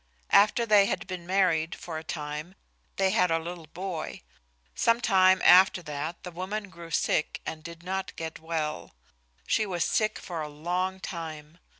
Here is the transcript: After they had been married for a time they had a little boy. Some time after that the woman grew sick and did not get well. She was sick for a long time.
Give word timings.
After 0.31 0.65
they 0.65 0.87
had 0.87 1.05
been 1.05 1.27
married 1.27 1.75
for 1.75 1.99
a 1.99 2.03
time 2.03 2.55
they 2.95 3.11
had 3.11 3.29
a 3.29 3.37
little 3.37 3.67
boy. 3.67 4.23
Some 4.73 4.99
time 4.99 5.39
after 5.43 5.83
that 5.83 6.23
the 6.23 6.31
woman 6.31 6.69
grew 6.71 6.89
sick 6.89 7.39
and 7.45 7.63
did 7.63 7.83
not 7.83 8.15
get 8.15 8.39
well. 8.39 8.95
She 9.45 9.67
was 9.67 9.83
sick 9.83 10.17
for 10.17 10.41
a 10.41 10.49
long 10.49 10.99
time. 10.99 11.59